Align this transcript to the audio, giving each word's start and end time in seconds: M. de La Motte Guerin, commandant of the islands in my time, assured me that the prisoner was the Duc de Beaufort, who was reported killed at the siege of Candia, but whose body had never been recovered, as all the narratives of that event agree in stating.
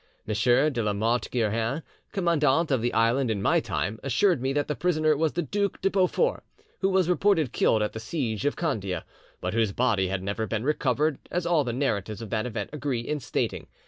M. 0.27 0.33
de 0.33 0.81
La 0.81 0.93
Motte 0.93 1.29
Guerin, 1.29 1.83
commandant 2.11 2.71
of 2.71 2.81
the 2.81 2.91
islands 2.91 3.29
in 3.31 3.39
my 3.39 3.59
time, 3.59 3.99
assured 4.01 4.41
me 4.41 4.51
that 4.51 4.67
the 4.67 4.73
prisoner 4.75 5.15
was 5.15 5.33
the 5.33 5.43
Duc 5.43 5.79
de 5.79 5.91
Beaufort, 5.91 6.41
who 6.79 6.89
was 6.89 7.07
reported 7.07 7.51
killed 7.51 7.83
at 7.83 7.93
the 7.93 7.99
siege 7.99 8.43
of 8.43 8.55
Candia, 8.55 9.05
but 9.41 9.53
whose 9.53 9.73
body 9.73 10.07
had 10.07 10.23
never 10.23 10.47
been 10.47 10.63
recovered, 10.63 11.19
as 11.29 11.45
all 11.45 11.63
the 11.63 11.71
narratives 11.71 12.19
of 12.19 12.31
that 12.31 12.47
event 12.47 12.71
agree 12.73 13.01
in 13.01 13.19
stating. 13.19 13.67